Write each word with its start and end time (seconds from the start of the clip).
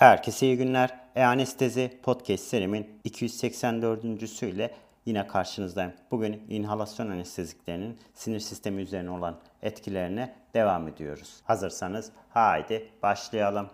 Herkese 0.00 0.46
iyi 0.46 0.56
günler. 0.56 0.90
E-Anestezi 1.16 1.98
Podcast 2.02 2.44
serimin 2.44 3.00
284. 3.04 4.04
ile 4.42 4.74
yine 5.06 5.26
karşınızdayım. 5.26 5.92
Bugün 6.10 6.42
inhalasyon 6.48 7.10
anesteziklerinin 7.10 7.98
sinir 8.14 8.40
sistemi 8.40 8.82
üzerine 8.82 9.10
olan 9.10 9.36
etkilerine 9.62 10.34
devam 10.54 10.88
ediyoruz. 10.88 11.40
Hazırsanız 11.44 12.12
haydi 12.30 12.88
başlayalım. 13.02 13.70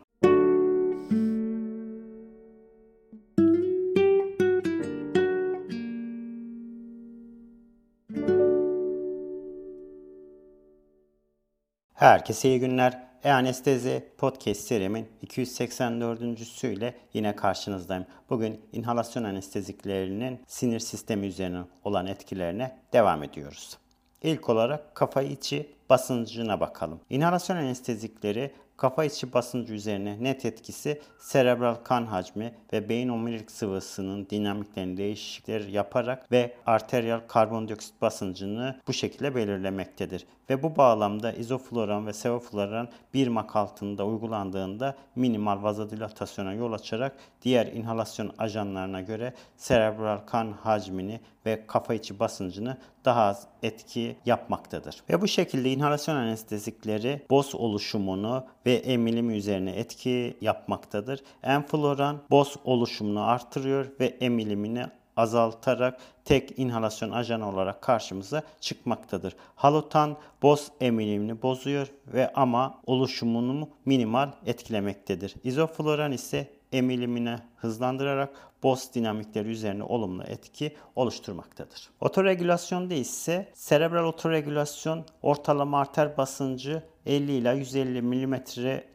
Herkese 11.95 12.49
iyi 12.49 12.61
günler. 12.61 13.06
E-Anestezi 13.25 14.05
Podcast 14.19 14.61
serimin 14.61 15.09
284. 15.23 16.65
ile 16.65 16.95
yine 17.15 17.37
karşınızdayım. 17.37 18.07
Bugün 18.31 18.61
inhalasyon 18.73 19.25
anesteziklerinin 19.25 20.41
sinir 20.47 20.81
sistemi 20.81 21.27
üzerine 21.27 21.63
olan 21.85 22.07
etkilerine 22.07 22.79
devam 22.93 23.23
ediyoruz. 23.23 23.79
İlk 24.23 24.49
olarak 24.49 24.95
kafa 24.95 25.23
içi 25.23 25.75
basıncına 25.91 26.61
bakalım. 26.61 27.01
İnhalasyon 27.11 27.57
anestezikleri 27.57 28.53
kafa 28.77 29.05
içi 29.05 29.33
basıncı 29.33 29.75
üzerine 29.75 30.25
net 30.25 30.45
etkisi 30.45 31.01
serebral 31.19 31.75
kan 31.75 32.07
hacmi 32.07 32.55
ve 32.73 32.89
beyin 32.89 33.09
omurilik 33.09 33.51
sıvısının 33.51 34.27
dinamiklerini 34.31 34.97
değişiklikler 34.97 35.61
yaparak 35.61 36.33
ve 36.33 36.55
arteriyel 36.67 37.21
karbondioksit 37.29 38.03
basıncını 38.03 38.81
bu 38.89 38.93
şekilde 38.93 39.35
belirlemektedir. 39.35 40.27
Ve 40.51 40.63
bu 40.63 40.77
bağlamda 40.77 41.33
izofloran 41.33 42.07
ve 42.07 42.13
sevofloran 42.13 42.89
bir 43.15 43.29
mak 43.29 43.57
altında 43.57 44.07
uygulandığında 44.07 44.95
minimal 45.17 45.63
vazodilatasyona 45.63 46.53
yol 46.53 46.73
açarak 46.73 47.17
diğer 47.43 47.67
inhalasyon 47.67 48.33
ajanlarına 48.39 49.01
göre 49.01 49.35
serebral 49.57 50.19
kan 50.19 50.53
hacmini 50.53 51.21
ve 51.47 51.67
kafa 51.67 51.95
içi 51.95 52.19
basıncını 52.19 52.77
daha 53.05 53.23
az 53.23 53.47
etki 53.63 54.17
yapmaktadır. 54.27 55.03
Ve 55.11 55.21
bu 55.21 55.29
şekilde 55.29 55.73
inhalasyon 55.73 56.17
anestezikleri 56.17 57.23
boz 57.31 57.55
oluşumunu 57.55 58.45
ve 58.67 58.75
emilimi 58.75 59.37
üzerine 59.37 59.71
etki 59.71 60.37
yapmaktadır. 60.41 61.23
Enfloran 61.43 62.19
boz 62.31 62.57
oluşumunu 62.65 63.23
artırıyor 63.27 63.87
ve 64.01 64.07
emilimini 64.07 64.87
azaltarak 65.17 65.99
tek 66.25 66.59
inhalasyon 66.59 67.11
ajanı 67.11 67.49
olarak 67.49 67.83
karşımıza 67.83 68.43
çıkmaktadır. 68.61 69.37
Halutan 69.55 70.17
boz 70.43 70.69
emilimini 70.81 71.43
bozuyor 71.43 71.87
ve 72.07 72.33
ama 72.33 72.81
oluşumunu 72.87 73.69
minimal 73.85 74.29
etkilemektedir. 74.47 75.35
İzofloran 75.45 76.13
ise 76.13 76.51
emilimini 76.73 77.37
hızlandırarak 77.57 78.31
BOS 78.63 78.95
dinamikleri 78.95 79.49
üzerine 79.49 79.83
olumlu 79.83 80.23
etki 80.23 80.77
oluşturmaktadır. 80.97 81.91
Otoregülasyonda 82.01 82.95
ise 82.95 83.53
serebral 83.55 84.05
otoregülasyon 84.05 85.05
ortalama 85.23 85.81
arter 85.81 86.17
basıncı 86.17 86.83
50 87.07 87.33
ila 87.33 87.53
150 87.53 88.03
mm 88.03 88.35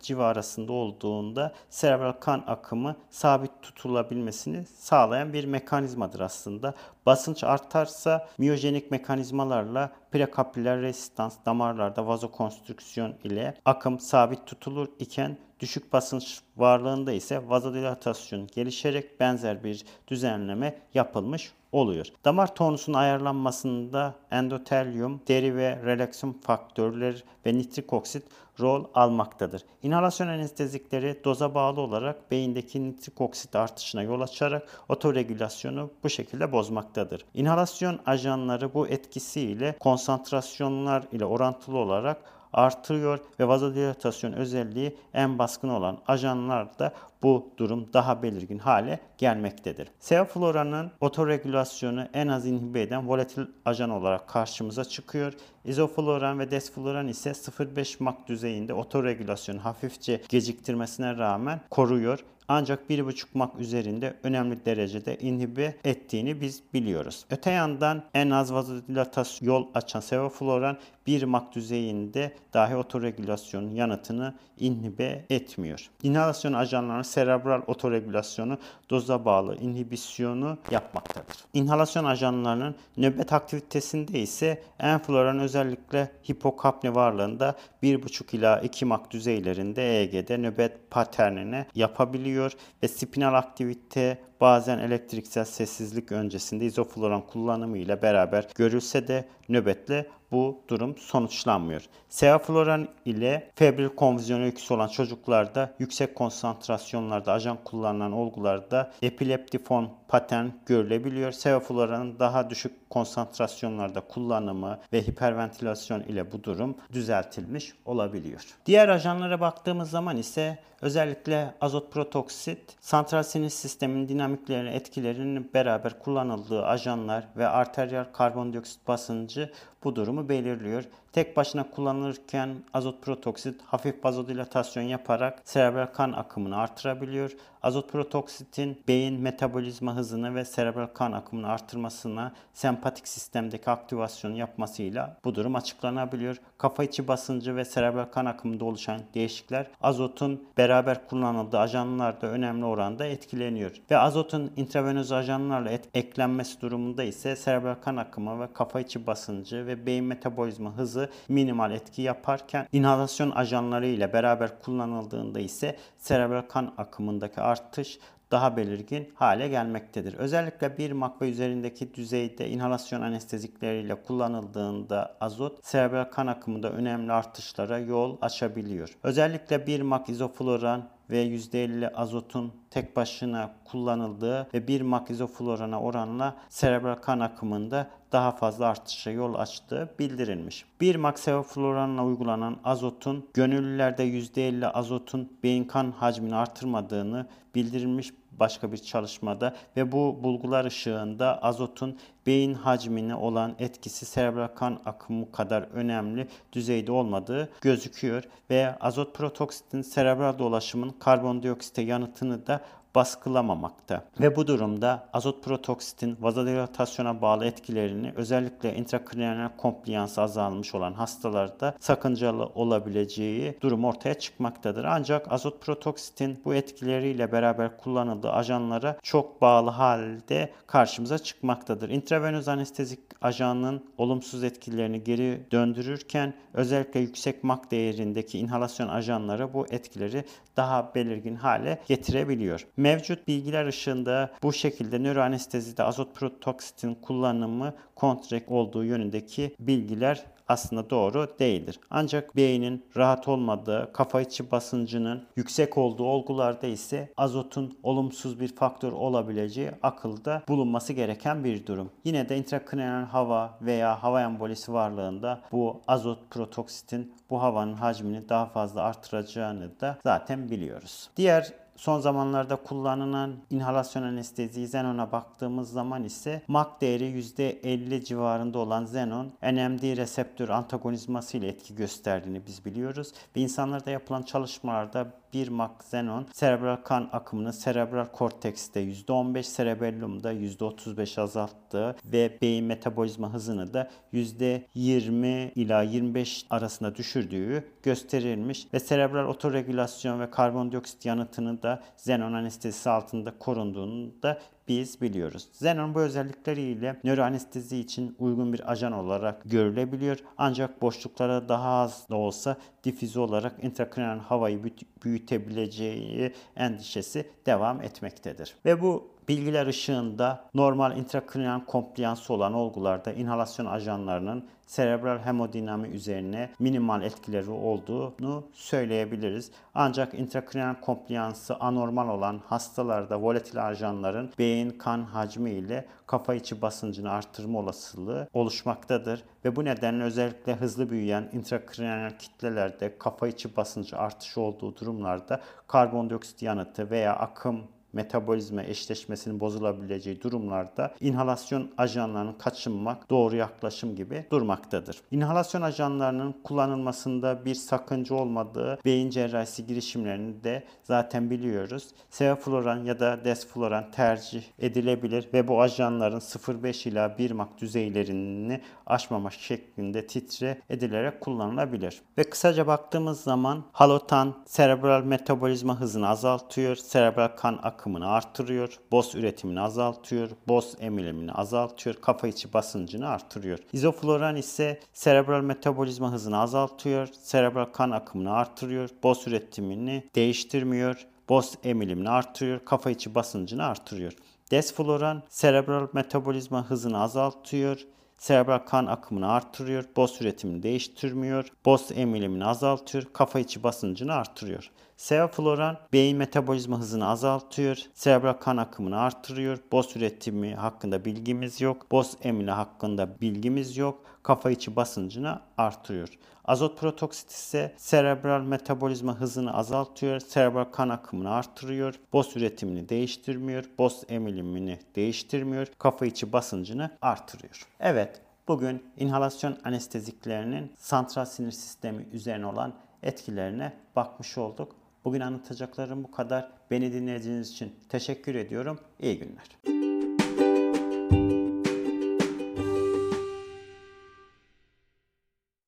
civarında 0.01 0.73
olduğunda 0.73 1.53
serebral 1.69 2.11
kan 2.11 2.43
akımı 2.47 2.95
sabit 3.09 3.51
tutulabilmesini 3.61 4.65
sağlayan 4.65 5.33
bir 5.33 5.45
mekanizmadır 5.45 6.19
aslında. 6.19 6.73
Basınç 7.05 7.43
artarsa 7.43 8.27
miyojenik 8.37 8.91
mekanizmalarla 8.91 9.91
prekapiller 10.11 10.81
resistans 10.81 11.35
damarlarda 11.45 12.07
vazokonstrüksiyon 12.07 13.13
ile 13.23 13.53
akım 13.65 13.99
sabit 13.99 14.45
tutulur 14.47 14.87
iken 14.99 15.37
düşük 15.59 15.93
basınç 15.93 16.41
varlığında 16.57 17.11
ise 17.11 17.49
vazodilatasyon 17.49 18.47
gelişerek 18.47 19.19
benzer 19.19 19.60
bir 19.63 19.85
düzenleme 20.07 20.75
yapılmış 20.93 21.53
oluyor. 21.71 22.05
Damar 22.25 22.55
tonusunun 22.55 22.97
ayarlanmasında 22.97 24.15
endotelyum, 24.31 25.21
deri 25.27 25.55
ve 25.55 25.79
relaksın 25.85 26.33
faktörler 26.33 27.23
ve 27.45 27.53
nitrik 27.53 27.93
oksit 27.93 28.23
rol 28.59 28.85
almaktadır. 28.93 29.65
İnhalasyon 29.83 30.27
anestezikleri 30.27 31.21
doza 31.23 31.55
bağlı 31.55 31.81
olarak 31.81 32.31
beyindeki 32.31 32.83
nitrik 32.89 33.21
oksit 33.21 33.55
artışına 33.55 34.03
yol 34.03 34.21
açarak 34.21 34.83
otoregülasyonu 34.89 35.89
bu 36.03 36.09
şekilde 36.09 36.51
bozmaktadır. 36.51 37.25
İnhalasyon 37.33 37.99
ajanları 38.05 38.73
bu 38.73 38.87
etkisiyle 38.87 39.75
konsantrasyonlar 39.79 41.03
ile 41.11 41.25
orantılı 41.25 41.77
olarak 41.77 42.17
artırıyor 42.53 43.19
ve 43.39 43.47
vazodilatasyon 43.47 44.33
özelliği 44.33 44.97
en 45.13 45.39
baskın 45.39 45.69
olan 45.69 45.97
ajanlarda 46.07 46.93
bu 47.23 47.53
durum 47.57 47.89
daha 47.93 48.23
belirgin 48.23 48.59
hale 48.59 48.99
gelmektedir. 49.17 49.87
Sevofloranın 49.99 50.91
otoregülasyonu 51.01 52.07
en 52.13 52.27
az 52.27 52.45
inhibe 52.45 52.81
eden 52.81 53.07
volatil 53.07 53.45
ajan 53.65 53.89
olarak 53.89 54.27
karşımıza 54.27 54.85
çıkıyor. 54.85 55.33
İzofloran 55.65 56.39
ve 56.39 56.51
desfloran 56.51 57.07
ise 57.07 57.29
0,5 57.29 58.03
mak 58.03 58.27
düzeyinde 58.27 58.73
otoregülasyonu 58.73 59.65
hafifçe 59.65 60.21
geciktirmesine 60.29 61.17
rağmen 61.17 61.61
koruyor 61.69 62.19
ancak 62.47 62.89
1,5 62.89 63.25
mak 63.33 63.59
üzerinde 63.59 64.13
önemli 64.23 64.65
derecede 64.65 65.17
inhibe 65.17 65.75
ettiğini 65.83 66.41
biz 66.41 66.63
biliyoruz. 66.73 67.25
Öte 67.29 67.51
yandan 67.51 68.03
en 68.13 68.29
az 68.29 68.53
vazodilatasyon 68.53 69.47
yol 69.47 69.67
açan 69.73 69.99
sevofloran 69.99 70.77
1 71.07 71.23
mak 71.23 71.55
düzeyinde 71.55 72.33
dahi 72.53 72.75
otoregülasyonun 72.75 73.69
yanıtını 73.69 74.33
inhibe 74.59 75.25
etmiyor. 75.29 75.89
İnhalasyon 76.03 76.53
ajanlarının 76.53 77.03
serebral 77.11 77.61
otoregülasyonu 77.67 78.57
doza 78.89 79.25
bağlı 79.25 79.55
inhibisyonu 79.55 80.57
yapmaktadır. 80.71 81.35
İnhalasyon 81.53 82.05
ajanlarının 82.05 82.75
nöbet 82.97 83.33
aktivitesinde 83.33 84.19
ise 84.19 84.63
enfloran 84.79 85.39
özellikle 85.39 86.11
hipokapni 86.29 86.95
varlığında 86.95 87.55
1,5 87.83 88.35
ila 88.35 88.59
2 88.59 88.85
mak 88.85 89.11
düzeylerinde 89.11 89.83
EEG'de 89.83 90.37
nöbet 90.37 90.91
paternine 90.91 91.65
yapabiliyor 91.75 92.51
ve 92.83 92.87
spinal 92.87 93.33
aktivite 93.33 94.17
bazen 94.41 94.79
elektriksel 94.79 95.45
sessizlik 95.45 96.11
öncesinde 96.11 96.65
izofloran 96.65 97.21
kullanımı 97.21 97.77
ile 97.77 98.01
beraber 98.01 98.47
görülse 98.55 99.07
de 99.07 99.25
nöbetle 99.49 100.07
bu 100.31 100.61
durum 100.67 100.97
sonuçlanmıyor. 100.97 101.81
Sevofloran 102.09 102.87
ile 103.05 103.51
febril 103.55 103.89
konvüzyon 103.89 104.41
öyküsü 104.41 104.73
olan 104.73 104.87
çocuklarda 104.87 105.73
yüksek 105.79 106.15
konsantrasyonlarda 106.15 107.33
ajan 107.33 107.57
kullanılan 107.63 108.11
olgularda 108.11 108.91
epileptifon 109.01 109.89
patern 110.07 110.47
görülebiliyor. 110.65 111.31
Sevofloranın 111.31 112.19
daha 112.19 112.49
düşük 112.49 112.89
konsantrasyonlarda 112.89 114.01
kullanımı 114.01 114.79
ve 114.93 115.01
hiperventilasyon 115.01 116.01
ile 116.01 116.31
bu 116.31 116.43
durum 116.43 116.75
düzeltilmiş 116.93 117.73
olabiliyor. 117.85 118.41
Diğer 118.65 118.89
ajanlara 118.89 119.39
baktığımız 119.39 119.89
zaman 119.89 120.17
ise 120.17 120.59
özellikle 120.81 121.53
azot 121.61 121.91
protoksit, 121.93 122.59
santral 122.81 123.23
sinir 123.23 123.49
sisteminin 123.49 124.07
dinamiklerini 124.07 124.69
etkilerinin 124.69 125.53
beraber 125.53 125.99
kullanıldığı 125.99 126.65
ajanlar 126.65 127.27
ve 127.37 127.47
arteriyel 127.47 128.05
karbondioksit 128.13 128.87
basıncı 128.87 129.51
bu 129.83 129.95
durumu 129.95 130.20
belirliyor. 130.29 130.83
Tek 131.13 131.37
başına 131.37 131.69
kullanılırken 131.69 132.55
azot 132.73 133.01
protoksit 133.01 133.61
hafif 133.65 134.05
vazodilatasyon 134.05 134.83
yaparak 134.83 135.41
serebral 135.43 135.85
kan 135.85 136.11
akımını 136.11 136.57
artırabiliyor. 136.57 137.31
Azot 137.63 137.91
protoksitin 137.91 138.81
beyin 138.87 139.21
metabolizma 139.21 139.95
hızını 139.95 140.35
ve 140.35 140.45
serebral 140.45 140.87
kan 140.87 141.11
akımını 141.11 141.47
artırmasına 141.47 142.33
sempatik 142.53 143.07
sistemdeki 143.07 143.69
aktivasyon 143.69 144.33
yapmasıyla 144.33 145.17
bu 145.25 145.35
durum 145.35 145.55
açıklanabiliyor. 145.55 146.37
Kafa 146.57 146.83
içi 146.83 147.07
basıncı 147.07 147.55
ve 147.55 147.65
serebral 147.65 148.05
kan 148.05 148.25
akımında 148.25 148.65
oluşan 148.65 149.01
değişiklikler 149.13 149.67
azotun 149.81 150.43
beraber 150.57 151.07
kullanıldığı 151.07 151.59
ajanlarda 151.59 152.27
önemli 152.27 152.65
oranda 152.65 153.05
etkileniyor. 153.05 153.71
Ve 153.91 153.97
azotun 153.97 154.51
intravenöz 154.57 155.11
ajanlarla 155.11 155.69
et, 155.69 155.89
eklenmesi 155.93 156.61
durumunda 156.61 157.03
ise 157.03 157.35
serebral 157.35 157.75
kan 157.75 157.97
akımı 157.97 158.39
ve 158.39 158.53
kafa 158.53 158.79
içi 158.79 159.07
basıncı 159.07 159.67
ve 159.67 159.85
beyin 159.85 160.05
metabolizma 160.05 160.77
hızı 160.77 161.00
minimal 161.29 161.71
etki 161.71 162.01
yaparken 162.01 162.67
inhalasyon 162.71 163.31
ajanları 163.31 163.87
ile 163.87 164.13
beraber 164.13 164.59
kullanıldığında 164.59 165.39
ise 165.39 165.77
serebral 165.97 166.41
kan 166.41 166.73
akımındaki 166.77 167.41
artış 167.41 167.99
daha 168.31 168.57
belirgin 168.57 169.09
hale 169.15 169.47
gelmektedir. 169.47 170.13
Özellikle 170.13 170.77
bir 170.77 170.91
mak 170.91 171.21
ve 171.21 171.29
üzerindeki 171.29 171.93
düzeyde 171.93 172.49
inhalasyon 172.49 173.01
anestezikleriyle 173.01 173.95
kullanıldığında 173.95 175.15
azot 175.21 175.65
serebral 175.65 176.03
kan 176.03 176.27
akımında 176.27 176.69
önemli 176.71 177.11
artışlara 177.11 177.79
yol 177.79 178.17
açabiliyor. 178.21 178.97
Özellikle 179.03 179.67
bir 179.67 179.81
mak 179.81 180.09
izofloran 180.09 180.83
ve 181.11 181.25
%50 181.25 181.93
azotun 181.93 182.51
tek 182.69 182.95
başına 182.95 183.51
kullanıldığı 183.65 184.47
ve 184.53 184.67
1 184.67 184.81
mak 184.81 185.09
izoflurana 185.09 185.81
oranla 185.81 186.35
serebral 186.49 186.95
kan 186.95 187.19
akımında 187.19 187.87
daha 188.11 188.31
fazla 188.31 188.67
artışa 188.67 189.11
yol 189.11 189.33
açtığı 189.33 189.89
bildirilmiş. 189.99 190.65
1 190.81 190.95
mak 190.95 191.19
sevofluranla 191.19 192.05
uygulanan 192.05 192.57
azotun 192.63 193.25
gönüllülerde 193.33 194.03
%50 194.03 194.67
azotun 194.67 195.33
beyin 195.43 195.63
kan 195.63 195.91
hacmini 195.91 196.35
artırmadığını 196.35 197.27
bildirilmiş 197.55 198.11
başka 198.41 198.71
bir 198.71 198.77
çalışmada 198.77 199.55
ve 199.77 199.91
bu 199.91 200.19
bulgular 200.23 200.65
ışığında 200.65 201.43
azotun 201.43 201.97
beyin 202.25 202.53
hacmine 202.53 203.15
olan 203.15 203.55
etkisi 203.59 204.05
serebral 204.05 204.47
kan 204.47 204.79
akımı 204.85 205.31
kadar 205.31 205.61
önemli 205.61 206.27
düzeyde 206.53 206.91
olmadığı 206.91 207.49
gözüküyor 207.61 208.23
ve 208.49 208.75
azot 208.79 209.15
protoksitin 209.15 209.81
serebral 209.81 210.39
dolaşımın 210.39 210.89
karbondioksite 210.89 211.81
yanıtını 211.81 212.47
da 212.47 212.61
baskılamamakta. 212.95 214.03
Ve 214.19 214.35
bu 214.35 214.47
durumda 214.47 215.07
azot 215.13 215.43
protoksitin 215.43 216.17
vazodilatasyona 216.21 217.21
bağlı 217.21 217.45
etkilerini 217.45 218.13
özellikle 218.15 218.75
intrakraniyal 218.75 219.49
kompliyansı 219.57 220.21
azalmış 220.21 220.75
olan 220.75 220.93
hastalarda 220.93 221.73
sakıncalı 221.79 222.45
olabileceği 222.45 223.57
durum 223.61 223.85
ortaya 223.85 224.13
çıkmaktadır. 224.13 224.83
Ancak 224.83 225.31
azot 225.31 225.61
protoksitin 225.61 226.41
bu 226.45 226.55
etkileriyle 226.55 227.31
beraber 227.31 227.77
kullanıldığı 227.77 228.31
ajanlara 228.31 228.97
çok 229.03 229.41
bağlı 229.41 229.69
halde 229.69 230.51
karşımıza 230.67 231.17
çıkmaktadır. 231.17 231.89
İntravenöz 231.89 232.47
anestezik 232.47 233.10
ajanın 233.21 233.85
olumsuz 233.97 234.43
etkilerini 234.43 235.03
geri 235.03 235.45
döndürürken 235.51 236.33
özellikle 236.53 236.99
yüksek 236.99 237.43
MAK 237.43 237.71
değerindeki 237.71 238.39
inhalasyon 238.39 238.87
ajanları 238.87 239.53
bu 239.53 239.65
etkileri 239.71 240.23
daha 240.57 240.95
belirgin 240.95 241.35
hale 241.35 241.81
getirebiliyor. 241.87 242.67
Mevcut 242.77 243.27
bilgiler 243.27 243.65
ışığında 243.65 244.31
bu 244.43 244.53
şekilde 244.53 245.03
nöroanestezide 245.03 245.83
azot 245.83 246.15
protoksitin 246.15 246.95
kullanımı 246.95 247.73
kontrek 247.95 248.51
olduğu 248.51 248.83
yönündeki 248.83 249.55
bilgiler 249.59 250.25
aslında 250.47 250.89
doğru 250.89 251.27
değildir. 251.39 251.79
Ancak 251.89 252.35
beynin 252.35 252.85
rahat 252.97 253.27
olmadığı, 253.27 253.89
kafa 253.93 254.21
içi 254.21 254.51
basıncının 254.51 255.23
yüksek 255.35 255.77
olduğu 255.77 256.03
olgularda 256.03 256.67
ise 256.67 257.13
azotun 257.17 257.77
olumsuz 257.83 258.39
bir 258.39 258.55
faktör 258.55 258.91
olabileceği 258.91 259.71
akılda 259.83 260.43
bulunması 260.47 260.93
gereken 260.93 261.43
bir 261.43 261.65
durum. 261.65 261.91
Yine 262.05 262.29
de 262.29 262.37
intrakraniyal 262.37 263.05
hava 263.05 263.57
veya 263.61 264.03
hava 264.03 264.21
embolisi 264.21 264.73
varlığında 264.73 265.41
bu 265.51 265.81
azot 265.87 266.19
protoksitin 266.29 267.13
bu 267.29 267.41
havanın 267.41 267.73
hacmini 267.73 268.29
daha 268.29 268.45
fazla 268.45 268.81
artıracağını 268.81 269.79
da 269.81 269.97
zaten 270.03 270.49
biliyoruz. 270.49 271.09
Diğer 271.17 271.53
son 271.81 271.99
zamanlarda 271.99 272.55
kullanılan 272.55 273.35
inhalasyon 273.49 274.03
anestezi 274.03 274.61
Xenon'a 274.61 275.11
baktığımız 275.11 275.71
zaman 275.71 276.03
ise 276.03 276.41
MAC 276.47 276.67
değeri 276.81 277.03
%50 277.03 278.03
civarında 278.03 278.59
olan 278.59 278.83
Xenon 278.83 279.25
NMD 279.43 279.97
reseptör 279.97 280.49
antagonizması 280.49 281.37
ile 281.37 281.47
etki 281.47 281.75
gösterdiğini 281.75 282.45
biz 282.47 282.65
biliyoruz. 282.65 283.13
Ve 283.35 283.41
insanlarda 283.41 283.91
yapılan 283.91 284.23
çalışmalarda 284.23 285.07
bir 285.33 285.47
MAC 285.47 285.71
Xenon 285.79 286.27
serebral 286.33 286.75
kan 286.75 287.09
akımını 287.11 287.53
serebral 287.53 288.05
kortekste 288.05 288.83
%15, 288.83 289.57
cerebellumda 289.57 290.33
%35 290.33 291.21
azalttığı 291.21 291.95
ve 292.05 292.37
beyin 292.41 292.65
metabolizma 292.65 293.33
hızını 293.33 293.73
da 293.73 293.89
%20 294.13 295.51
ila 295.55 295.81
25 295.81 296.45
arasında 296.49 296.95
düşürdüğü 296.95 297.63
gösterilmiş 297.83 298.67
ve 298.73 298.79
serebral 298.79 299.27
otoregülasyon 299.27 300.19
ve 300.19 300.31
karbondioksit 300.31 301.05
yanıtını 301.05 301.63
da 301.63 301.83
Xenon 301.97 302.33
anestezisi 302.33 302.89
altında 302.89 303.37
korunduğunu 303.39 304.11
da 304.23 304.39
biz 304.71 305.01
biliyoruz. 305.01 305.47
Xenon 305.53 305.95
bu 305.95 305.99
özellikleriyle 305.99 306.95
nöroanestezi 307.03 307.77
için 307.77 308.15
uygun 308.19 308.53
bir 308.53 308.71
ajan 308.71 308.91
olarak 308.93 309.41
görülebiliyor. 309.45 310.17
Ancak 310.37 310.81
boşluklara 310.81 311.49
daha 311.49 311.69
az 311.69 312.09
da 312.09 312.15
olsa 312.15 312.57
difüze 312.83 313.19
olarak 313.19 313.63
intrakraniyal 313.63 314.19
havayı 314.19 314.63
büyütebileceği 315.03 316.33
endişesi 316.55 317.27
devam 317.45 317.81
etmektedir. 317.81 318.55
Ve 318.65 318.81
bu 318.81 319.07
bilgiler 319.27 319.67
ışığında 319.67 320.45
normal 320.53 320.97
intrakraniyal 320.97 321.65
kompliyansı 321.65 322.33
olan 322.33 322.53
olgularda 322.53 323.11
inhalasyon 323.11 323.65
ajanlarının 323.65 324.47
serebral 324.71 325.19
hemodinami 325.19 325.87
üzerine 325.87 326.49
minimal 326.59 327.03
etkileri 327.03 327.49
olduğunu 327.49 328.43
söyleyebiliriz. 328.53 329.51
Ancak 329.73 330.13
intrakraniyal 330.13 330.75
kompliyansı 330.81 331.55
anormal 331.55 332.09
olan 332.09 332.41
hastalarda 332.45 333.21
volatil 333.21 333.67
ajanların 333.67 334.33
beyin 334.39 334.69
kan 334.69 335.03
hacmi 335.03 335.51
ile 335.51 335.85
kafa 336.07 336.33
içi 336.33 336.61
basıncını 336.61 337.11
artırma 337.11 337.59
olasılığı 337.59 338.27
oluşmaktadır 338.33 339.23
ve 339.45 339.55
bu 339.55 339.65
nedenle 339.65 340.03
özellikle 340.03 340.55
hızlı 340.55 340.89
büyüyen 340.89 341.29
intrakraniyal 341.33 342.17
kitlelerde 342.19 342.97
kafa 342.97 343.27
içi 343.27 343.57
basıncı 343.57 343.97
artışı 343.97 344.41
olduğu 344.41 344.75
durumlarda 344.75 345.41
karbondioksit 345.67 346.41
yanıtı 346.41 346.89
veya 346.89 347.15
akım 347.15 347.63
metabolizma 347.93 348.63
eşleşmesinin 348.63 349.39
bozulabileceği 349.39 350.21
durumlarda 350.21 350.95
inhalasyon 350.99 351.71
ajanlarının 351.77 352.33
kaçınmak 352.33 353.09
doğru 353.09 353.35
yaklaşım 353.35 353.95
gibi 353.95 354.25
durmaktadır. 354.31 355.01
İnhalasyon 355.11 355.61
ajanlarının 355.61 356.35
kullanılmasında 356.43 357.45
bir 357.45 357.55
sakınca 357.55 358.15
olmadığı 358.15 358.79
beyin 358.85 359.09
cerrahisi 359.09 359.65
girişimlerini 359.65 360.43
de 360.43 360.63
zaten 360.83 361.29
biliyoruz. 361.29 361.87
Sevofloran 362.09 362.83
ya 362.83 362.99
da 362.99 363.25
desfloran 363.25 363.91
tercih 363.91 364.43
edilebilir 364.59 365.29
ve 365.33 365.47
bu 365.47 365.61
ajanların 365.61 366.19
0,5 366.19 366.89
ila 366.89 367.17
1 367.17 367.31
mak 367.31 367.61
düzeylerini 367.61 368.61
aşmamak 368.85 369.33
şeklinde 369.33 370.07
titre 370.07 370.61
edilerek 370.69 371.21
kullanılabilir. 371.21 372.01
Ve 372.17 372.23
kısaca 372.23 372.67
baktığımız 372.67 373.21
zaman 373.21 373.63
halotan 373.71 374.35
serebral 374.45 375.03
metabolizma 375.03 375.79
hızını 375.79 376.09
azaltıyor, 376.09 376.75
serebral 376.75 377.27
kan 377.27 377.59
akımı 377.63 377.80
akımını 377.81 378.07
artırıyor, 378.07 378.79
boz 378.91 379.15
üretimini 379.15 379.61
azaltıyor, 379.61 380.29
boz 380.47 380.75
emilimini 380.79 381.31
azaltıyor, 381.31 381.95
kafa 381.95 382.27
içi 382.27 382.53
basıncını 382.53 383.07
artırıyor. 383.07 383.59
İzofloran 383.73 384.35
ise 384.35 384.79
serebral 384.93 385.41
metabolizma 385.41 386.11
hızını 386.11 386.39
azaltıyor, 386.39 387.07
serebral 387.21 387.65
kan 387.65 387.91
akımını 387.91 388.33
artırıyor, 388.33 388.89
boz 389.03 389.27
üretimini 389.27 390.03
değiştirmiyor, 390.15 391.07
boz 391.29 391.55
emilimini 391.63 392.09
artırıyor, 392.09 392.59
kafa 392.65 392.89
içi 392.89 393.15
basıncını 393.15 393.65
artırıyor. 393.65 394.13
Desfloran 394.51 395.23
serebral 395.29 395.87
metabolizma 395.93 396.69
hızını 396.69 397.01
azaltıyor, 397.01 397.77
serebral 398.17 398.59
kan 398.59 398.85
akımını 398.85 399.31
artırıyor, 399.31 399.83
boz 399.95 400.21
üretimini 400.21 400.63
değiştirmiyor, 400.63 401.51
boz 401.65 401.91
emilimini 401.95 402.45
azaltıyor, 402.45 403.03
kafa 403.13 403.39
içi 403.39 403.63
basıncını 403.63 404.13
artırıyor. 404.13 404.71
Sevofloran 405.01 405.77
beyin 405.93 406.17
metabolizma 406.17 406.79
hızını 406.79 407.07
azaltıyor, 407.07 407.77
serebral 407.93 408.33
kan 408.33 408.57
akımını 408.57 408.99
artırıyor, 408.99 409.59
boz 409.71 409.95
üretimi 409.95 410.55
hakkında 410.55 411.05
bilgimiz 411.05 411.61
yok, 411.61 411.91
boz 411.91 412.17
emili 412.21 412.51
hakkında 412.51 413.21
bilgimiz 413.21 413.77
yok, 413.77 414.03
kafa 414.23 414.51
içi 414.51 414.75
basıncını 414.75 415.39
artırıyor. 415.57 416.09
Azot 416.45 416.79
protoksit 416.79 417.31
ise 417.31 417.73
serebral 417.77 418.41
metabolizma 418.41 419.19
hızını 419.19 419.57
azaltıyor, 419.57 420.19
serebral 420.19 420.63
kan 420.63 420.89
akımını 420.89 421.31
artırıyor, 421.31 421.99
boz 422.13 422.37
üretimini 422.37 422.89
değiştirmiyor, 422.89 423.63
boz 423.77 424.03
emilimini 424.09 424.79
değiştirmiyor, 424.95 425.67
kafa 425.77 426.05
içi 426.05 426.33
basıncını 426.33 426.91
artırıyor. 427.01 427.65
Evet, 427.79 428.21
bugün 428.47 428.83
inhalasyon 428.97 429.57
anesteziklerinin 429.63 430.71
santral 430.77 431.25
sinir 431.25 431.51
sistemi 431.51 432.07
üzerine 432.11 432.45
olan 432.45 432.73
etkilerine 433.03 433.73
bakmış 433.95 434.37
olduk. 434.37 434.80
Bugün 435.05 435.19
anlatacaklarım 435.19 436.03
bu 436.03 436.11
kadar. 436.11 436.51
Beni 436.71 436.93
dinlediğiniz 436.93 437.51
için 437.51 437.75
teşekkür 437.89 438.35
ediyorum. 438.35 438.79
İyi 438.99 439.19
günler. 439.19 439.80